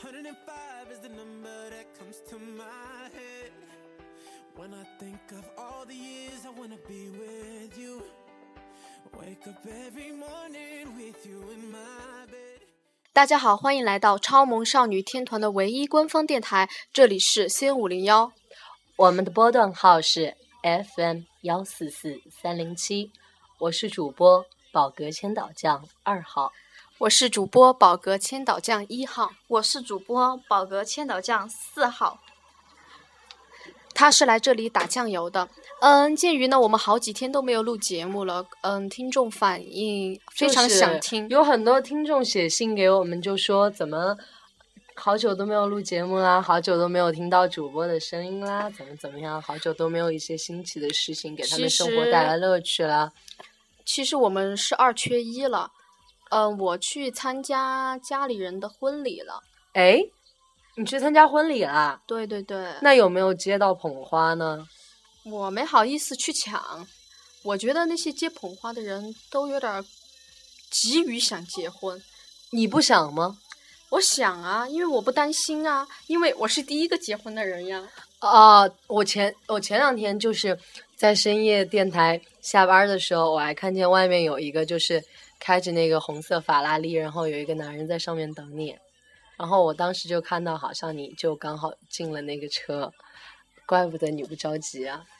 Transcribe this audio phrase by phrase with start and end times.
[0.00, 3.50] 105 is the number that comes to my head.
[4.56, 8.02] When I think of all the years I wanna be with you.
[9.18, 12.60] Wake up every morning with you in my bed.
[13.12, 18.30] 大家好，欢迎来到超萌少女天团的唯一官方电台，这里是 C 五零幺。
[18.94, 23.10] 我们的波段号是 FM 幺四四三零七，
[23.58, 26.52] 我是主播宝格千岛酱二号。
[26.98, 32.18] 我是主播宝格千岛酱一号，我是主播宝格千岛酱四号。
[33.94, 35.48] 他是来这里打酱油的。
[35.80, 44.16] 嗯，鉴于呢，我们好几天都没有录节目了，嗯，听众反应非常想听，有很多听众写信给我们，就说怎么
[44.96, 53.12] 好久都没有录节目啦，好久都没有听到主播的声音啦，怎么怎么样，好久都没有一些新奇的事情给他们生活带来乐趣啦。
[53.84, 55.70] 其实我们是二缺一了。
[56.30, 59.42] 嗯，我去参加家里人的婚礼了。
[59.72, 59.98] 哎，
[60.76, 62.00] 你去参加婚礼啦？
[62.06, 62.74] 对对对。
[62.82, 64.66] 那有没有接到捧花呢？
[65.24, 66.86] 我没好意思去抢，
[67.42, 69.84] 我觉得那些接捧花的人都有点
[70.70, 72.02] 急于想结婚。
[72.50, 73.38] 你不想吗？
[73.90, 77.88] 我想啊，因为我不担心啊，因为我是第一个结婚的人呀。
[78.18, 80.58] 啊，我前我前两天就是
[80.96, 85.02] 在深夜电台下班的时候，我还看见外面有一个就是。
[85.38, 88.76] 开着那个红色法拉利，然后有一个男人在上面等你，
[89.36, 92.92] 然后我当时就看到，好像你就刚好进了那个车，
[93.66, 95.04] 怪不得你不着急啊！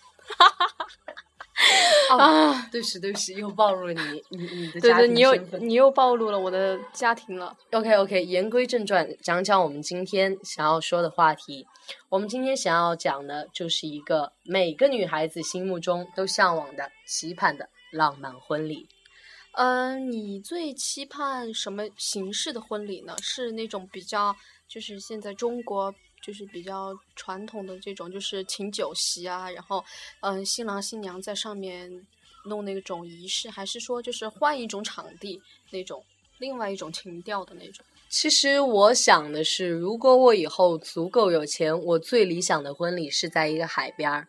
[2.10, 7.56] 啊，对不起对不起，又暴露了你你你的家庭你又你又暴露了我的家庭了。
[7.72, 11.66] OK OK，言归正传，讲讲我们今天想要说的话题。
[12.08, 18.88] 我们今天想要讲的就是一个每个女孩子心目中都向往的、期盼的浪漫婚礼。
[19.60, 23.16] 嗯，你最期盼什么形式的婚礼呢？
[23.20, 24.32] 是那种比较，
[24.68, 25.92] 就是现在中国
[26.22, 29.84] 就是比较传统的这种，就是请酒席啊，然后，
[30.20, 32.06] 嗯，新郎新娘在上面
[32.44, 36.04] 弄那种仪式，还是说就是换一种场地那种，
[36.38, 37.84] 另外一种情调的那种？
[38.08, 44.28] 其实我想的是，如果我以后足够有钱，我最理想的婚礼是在一个海边儿。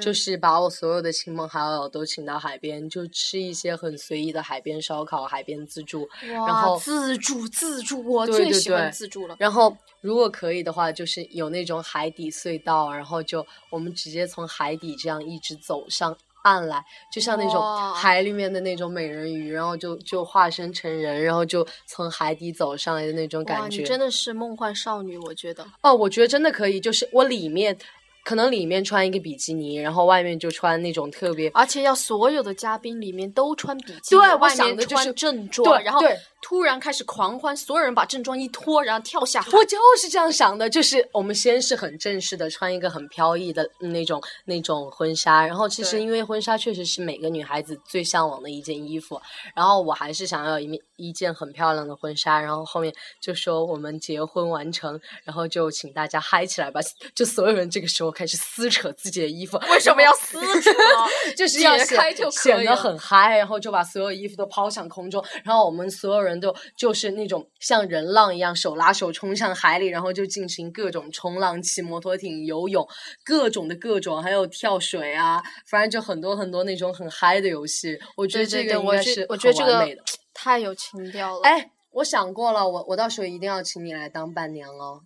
[0.00, 6.08] 就是把我所有的亲朋好友都请到海边，就吃一些很随意的海边烧烤、海边自助。
[6.22, 9.36] 然后自助自助，我最喜欢自助了。
[9.38, 23.78] 然后如果可以的话，就是有那种海底隧道，然后就我们直接从海底这样一直走上岸来，就像那种海里面的那种美人鱼，然后就就化身成人，然后就从海底走上来的那种感觉。
[23.78, 25.66] 你真的是梦幻少女，我觉得。
[25.82, 27.76] 哦，我觉得真的可以，就是我里面。
[28.24, 36.00] 可能里面穿一个比基尼，然后外面就穿那种特别，而且要所有的嘉宾里面都穿比基尼，对，外面穿正装，然后
[36.40, 39.50] 突然开始狂欢，所有人把正装一脱，然后跳下海。
[39.52, 49.20] 我就是这样想的，就是我们先是很正式的穿一个很飘逸的那种那种婚纱，然后其实因为婚纱确实是每个女孩子最向往的一件衣服，
[49.54, 52.90] 然后我还是想要一面一件很漂亮的婚纱，然后后面
[53.20, 56.80] 就说我们结婚完成，然后就请大家嗨起来吧，
[57.14, 58.13] 就所有人这个时候。
[58.14, 60.70] 开始撕扯自己的衣服，为什么要撕扯？
[61.36, 61.98] 就是要显
[62.30, 72.88] 显得很嗨，然后就把所有衣服都抛向空中，然后我们所有人都就是那种像人浪一样手拉手冲向海里，然后就进行各种冲浪、骑摩托艇、游泳，
[73.24, 77.98] 各种的各种，还有跳水啊，反正就很多很多那种很嗨的游戏。
[78.16, 79.88] 我觉得这个应该是我觉得这个
[80.32, 81.40] 太有情调了。
[81.42, 85.00] 哎，我想过了，我我到时候一定要请你来当伴娘哦。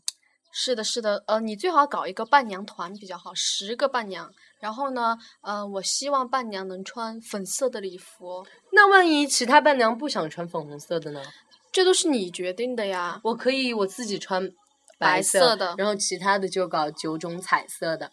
[0.50, 4.32] 是的，是的，呃，你最好搞一个伴娘团比较好，十个伴娘。
[4.60, 8.44] 然后呢，呃，我希望伴娘能穿粉色的礼服。
[8.72, 11.22] 那万一其他伴娘不想穿粉红色的呢？
[11.70, 13.20] 这都是你决定的呀。
[13.22, 14.50] 我可以我自己穿
[14.98, 18.10] 白色的，然后其他的就搞九种彩色的。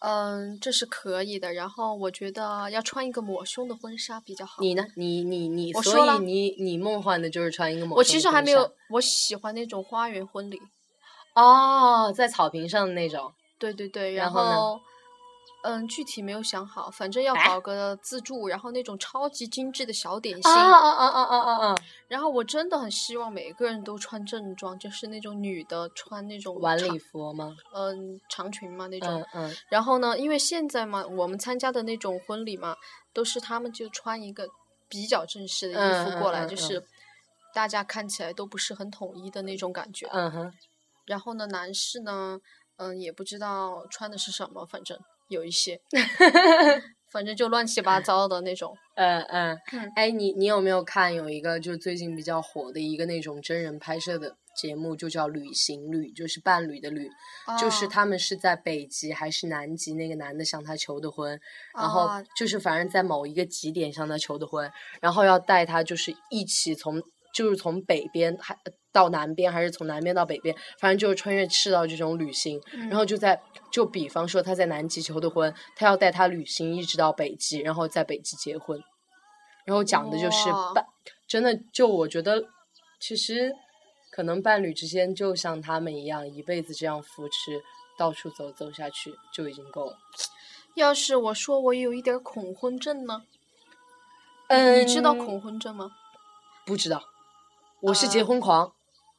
[0.00, 1.52] 嗯，这是可以的。
[1.52, 4.60] 然后我觉得要穿一个抹胸的婚纱比较好。
[4.60, 4.86] 你呢？
[4.94, 7.98] 你你你，所以你你梦幻的就是穿一个抹胸。
[7.98, 10.60] 我其实还没有，我喜欢那种花园婚礼。
[11.36, 13.32] 哦，在草坪上的那种。
[13.58, 14.80] 对对对，然后呢？
[15.62, 20.52] 嗯，具体没有想好，反正要搞个自助，然后那种超级精致的小点心。
[20.52, 21.74] 啊啊啊啊啊啊啊！
[22.06, 27.56] 然后我真的很希望每个人都穿正装，就是那种女的穿那种晚礼服吗？
[27.74, 29.20] 嗯，长裙嘛那种。
[29.32, 29.56] 嗯嗯。
[29.68, 32.76] 然后呢，因为现在嘛，我们参加的那种婚礼嘛，
[33.12, 34.46] 都是他们就穿一个
[34.88, 36.86] 比较正式的衣服过来，就是
[37.52, 40.06] 大家看起来都不是很统一的那种感觉。
[40.12, 40.52] 嗯哼。
[41.06, 42.38] 然后呢，男士呢，
[42.76, 44.98] 嗯，也不知道穿的是什么，反正
[45.28, 45.80] 有一些，
[47.12, 48.76] 反正就乱七八糟的那种。
[48.96, 49.58] 嗯嗯。
[49.94, 57.08] 哎，你你有没有看有一个就是最近比较火的一个那种真人拍摄的节目，就叫《旅行旅》，就是伴侣的旅，
[57.60, 61.38] 就是哦他们是在北极还是南极，那个男的向她求的婚，
[61.74, 64.70] 然后啊就是反正在某一个极点向她求的婚，
[65.00, 67.02] 然后要带她就是一起从
[67.36, 68.56] 就是从北边还
[68.90, 73.40] 到南边，还是从南边到北边，反正就是穿越赤道这种旅行，然后就在
[73.70, 78.82] 就比方说他在南极求的婚，他要带他旅行一直到北极，然后在北极结婚，
[79.66, 80.86] 然后讲的就是伴，
[81.28, 82.42] 真的就我觉得
[82.98, 83.52] 其实
[84.10, 87.62] 可能伴侣之间就像他们一样，一辈子这样扶持。
[87.98, 89.96] 到处走走下去就已经够了。
[90.74, 93.22] 要是我说我有一点恐婚症呢？
[94.48, 95.92] 嗯你知道恐婚症吗？
[96.66, 97.02] 不知道，
[97.80, 98.72] 我是结呃婚狂。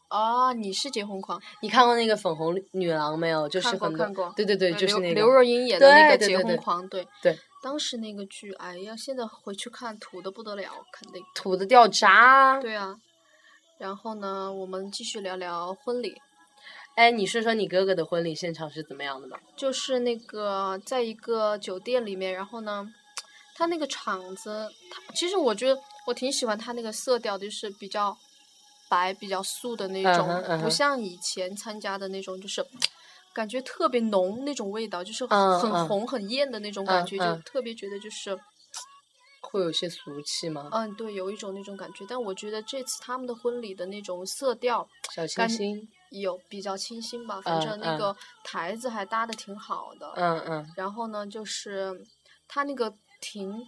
[0.09, 3.50] 哦，你是结婚狂，你看过那个粉红女郎没有？
[3.50, 11.21] 就是很多看过对对对，呃就是那个刘刘若英演的那个结婚狂，对对，当时那个剧，哎呀，现在回去看土的不得了，肯定。
[11.36, 12.57] 土的掉渣。
[12.62, 12.95] 对啊，
[13.77, 16.15] 然后呢，我们继续聊聊婚礼，
[16.95, 19.38] 哎，你说说你哥哥的婚礼现场是怎么样的吧？
[19.57, 22.88] 就是那个在一个酒店里面，然后呢，
[23.56, 28.18] 他那个场子，他其实我觉得我挺喜欢他那个色调，就是比较
[28.89, 32.65] 白、比较素的那嗯种，不像以前参加的那种，就是。
[33.33, 38.35] 感觉特别浓那种味道，就是很红很艳的那种感觉，就特别觉得就是，
[39.41, 40.69] 会有些俗气吗？
[40.71, 42.03] 嗯，对，有一种那种感觉。
[42.09, 45.87] 但我觉得这次他们的婚礼的那种色调，小清新。
[46.09, 50.11] 有比较清新吧，反正那个台子还搭的挺好的。
[50.15, 52.03] 嗯嗯然后呢，就是
[52.47, 52.91] 它那个
[53.21, 53.63] 亭，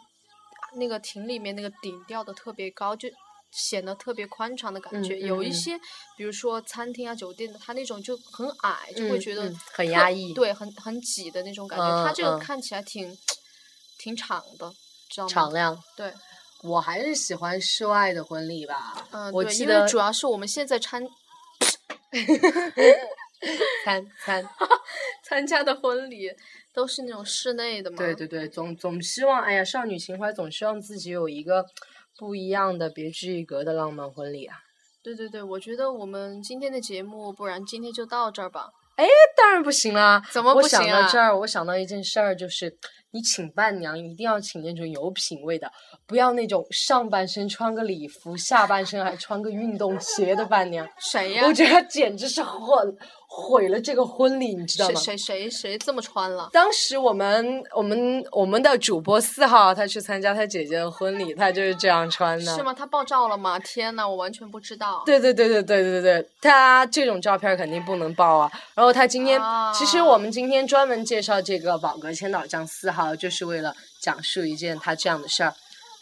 [0.73, 3.07] 那个亭里面那个顶吊的特别高，就
[3.51, 5.19] 显得特别宽敞的感嗯觉。
[5.19, 5.77] 有一些，
[6.17, 12.05] 比如说餐厅啊、酒店的，它那种就很矮，就会嗯觉得嗯很压抑对，很很挤的那种感觉。
[12.05, 13.17] 它这个看起来挺
[13.97, 14.71] 挺敞的，
[15.09, 15.29] 知道吗？
[15.29, 15.83] 敞亮。
[15.95, 16.13] 对，
[16.63, 19.07] 我还是喜欢室外的婚礼吧。
[19.11, 21.03] 嗯，对，我记得因为主要是我们现在参
[23.85, 24.49] 参参。
[25.23, 26.29] 参加的婚礼
[26.73, 27.97] 都是那种室内的嘛。
[27.97, 31.63] 对对对，总总希望，哎呀，少女情怀总希望自己有一个
[32.19, 34.57] 不一样的、别具一格的浪漫婚礼啊。
[35.01, 38.69] 对对对，我觉得我们今天的节目，不然今天就到这儿吧。
[38.97, 39.05] 哎
[39.37, 40.21] 当然不行啦！
[40.29, 42.77] 怎么我想不行啊到这儿，我想到一件事儿，就是
[43.11, 45.71] 你请伴娘一定要请那种有品位的，
[46.05, 50.85] 不要那种上半身穿个礼服，下半身还穿个运动鞋的伴娘。
[50.99, 51.45] 谁呀？
[51.47, 52.75] 我觉得简直是毁
[53.31, 54.99] 毁了这个婚礼，你知道吗？
[54.99, 56.49] 谁谁谁谁这么穿了？
[56.51, 62.55] 当时我们我们我们的主播四号，他去参加他姐姐的婚礼，他就是这样穿的。
[62.55, 62.73] 是吗？
[62.73, 63.59] 他爆照了吗？
[63.59, 65.03] 天呐，我完全不知道。
[65.05, 68.51] 对对对对对对对，他这种照片肯定不能爆啊。
[68.73, 69.39] 然后他今天，
[69.75, 75.53] 其实我们今天专门介绍这个宝格千岛酱四号，就是为了讲述一件他这样的事儿。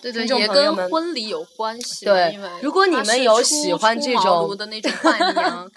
[0.01, 2.05] 对对，也跟婚礼有关系。
[2.05, 5.69] 对 如果你们有喜欢这种庐的那种伴娘，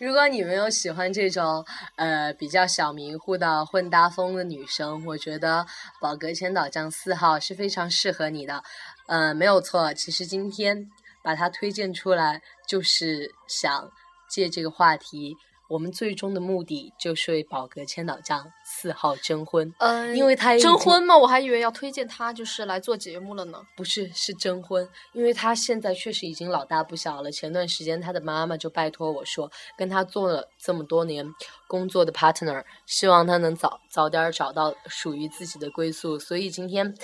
[0.00, 1.64] 如果你们有喜欢这种
[1.96, 5.64] 呃比较小迷糊的混搭风的女生，我觉得
[6.00, 8.62] 宝格千岛酱四号是非常适合你的。
[9.06, 10.90] 呃，没有错，其实今天
[11.22, 13.90] 把它推荐出来，就是想
[14.28, 15.34] 借这个话题，
[15.68, 19.72] 我们最终的目的就是为宝格千岛酱四号征婚。
[19.78, 21.16] 嗯，因为他征婚吗？
[21.16, 23.62] 我还以为要推荐他就是来做节目了呢。
[23.76, 27.30] 不是，是征婚，因为他现在确实已经老大不小了。
[27.30, 31.24] 前段时间他的妈妈就拜托我说，跟他做了这么多年
[31.66, 36.18] 工作的 partner，希望他能早早点儿找到属于自己的归宿。
[36.18, 36.94] 所以今天。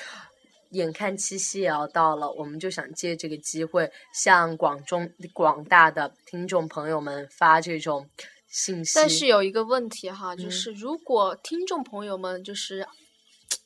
[0.70, 8.08] 眼看七夕也要到了，我们就想借这个机会向广中广大的听众朋友们发这种
[8.54, 8.92] 信息。
[8.94, 12.86] 但是有一个问题哈，嗯就是如果听众朋友们就是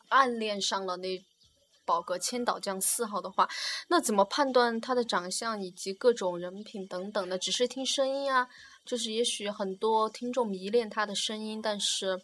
[0.08, 1.22] 暗恋上了那
[1.84, 3.46] 宝格千岛酱四号的话，
[3.88, 7.36] 那怎么判断他的长相以及各种人品等等的？
[7.36, 8.48] 只是听声音啊，
[8.86, 12.18] 就是也许很多听众迷恋他的声音，但是。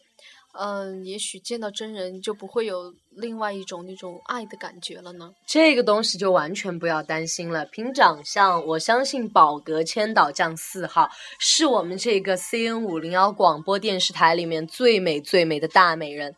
[0.59, 5.33] 嗯，也许见到真人就不会有另外一种那种爱的感觉了呢。
[5.47, 7.65] 这个东西就完全不要担心了。
[7.67, 16.35] 凭长相，我相信宝格千岛酱四号是我们这个 CN 五零幺广播电视台里面最美最美的大美人。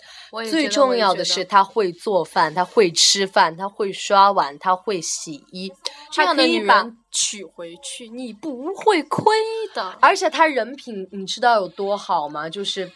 [0.51, 5.71] 最重要的是，得她会做饭，她会吃饭，她会刷碗，她会洗衣，
[6.11, 9.37] 这样的把女人娶回去，你不会亏
[9.75, 9.99] 的。
[10.01, 12.49] 而且她人品，你知道有多好吗？
[12.49, 12.91] 就是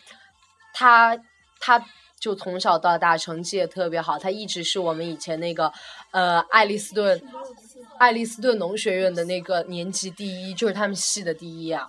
[0.72, 1.16] 她，
[1.58, 1.84] 她
[2.18, 5.72] 就从小到大成绩也特别好，他一直是我们以前那个
[6.10, 7.22] 呃爱丽斯顿
[7.98, 11.88] 爱丽斯顿农学院的那个年级第一，就是他们系的第一啊。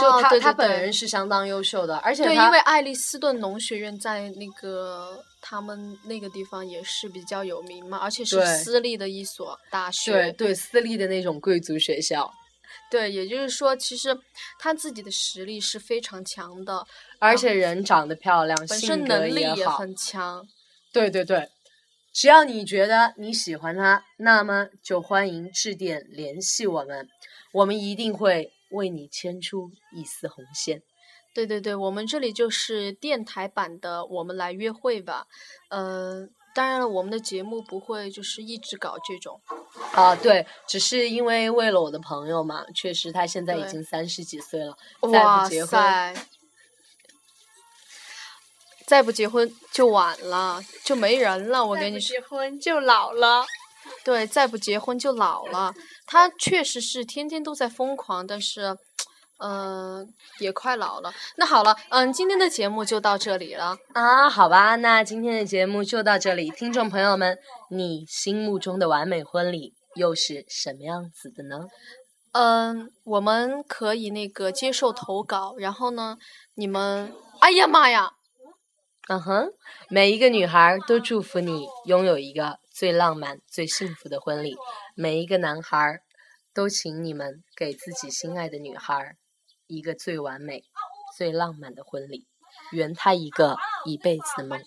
[0.00, 10.10] 就哦对她她本人是相当优秀的，而且对，因为爱丽斯顿农学院在那个他们那个地方也是比较有名嘛，而且是私立的一所大学。
[10.10, 12.32] 对对私立的那种贵族学校。
[12.90, 14.18] 对，也就是说，其实
[14.58, 16.86] 他自己的实力是非常强的，
[17.18, 19.68] 而且人长得漂亮，本身能力也。
[19.68, 20.46] 很强。
[20.92, 21.48] 对对对，
[22.12, 27.08] 只要你觉得你喜欢他，那么就欢迎致电联系我们，
[27.52, 30.82] 我们一定会为你牵出一丝红线。
[31.34, 35.26] 对对对，我们这里就是电台版的《我们来约会吧》。
[35.76, 39.40] 呃，当然了，我们的节目不会就是一直搞这种。
[39.92, 46.16] 啊，对，只是因为为了我的朋友嘛，确实他现在已经三十几岁了，再不结婚，
[48.86, 51.64] 再不结婚就晚了，就没人了。
[51.64, 53.44] 我跟你说，婚就老了。
[54.02, 55.74] 对，再不结婚就老了。
[56.06, 58.76] 他确实是天天都在疯狂，但是，
[59.38, 60.06] 嗯、
[60.38, 61.12] 也快老了。
[61.36, 63.76] 那好了，嗯，今天的节目就到这里了。
[63.92, 67.38] 啊，好吧，那今天的节目就到这里，听众朋友们，
[67.70, 71.66] 你心目中的完美婚礼又是什么样子的呢？
[72.32, 76.16] 嗯，我们可以那个接受投稿，然后呢，
[76.54, 78.12] 你们，哎呀妈呀！
[79.08, 79.52] 嗯哼，
[79.90, 84.56] 每一个女孩儿都祝福你拥有一个最浪漫、最幸福的婚礼。
[84.94, 86.00] 每一个男孩儿
[86.54, 89.16] 都请你们给自己心爱的女孩儿
[89.66, 90.64] 一个最完美、
[91.16, 92.26] 最浪漫的婚礼，
[92.72, 94.60] 圆他一个一辈子的梦。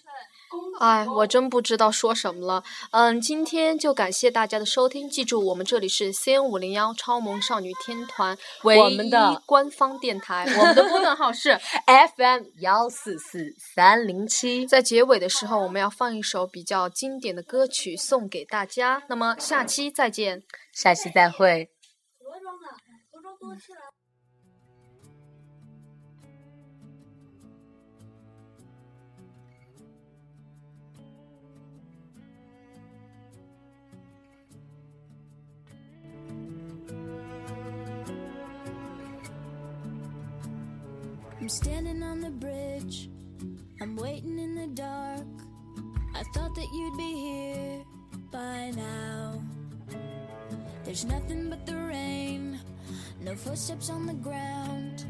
[0.79, 2.63] 哎，我真不知道说什么了。
[2.91, 11.59] 嗯，今天就感谢大家的收听，记住我们这里是 C N 五零幺超萌少女天团唯我们的一官方电台，我们的拨段号是。
[12.15, 19.03] FM 幺四四三零七，在结尾的时候，我们要放一首比较经典的歌曲送给大家。
[19.09, 20.43] 那么下期再见。
[20.71, 21.71] 下期再会。
[41.47, 43.09] I'm standing on the bridge.
[43.79, 45.25] I'm waiting in the dark.
[46.13, 47.85] I thought that you'd be here
[48.33, 49.41] by now.
[50.83, 52.59] There's nothing but the rain,
[53.21, 55.05] no footsteps on the ground.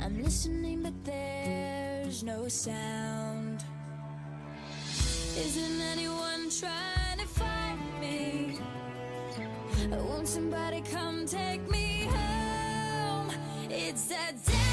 [0.00, 3.64] I'm listening, but there's no sound.
[5.36, 8.60] Isn't anyone trying to find me?
[9.90, 13.32] Won't somebody come take me home?
[13.68, 14.69] It's that day.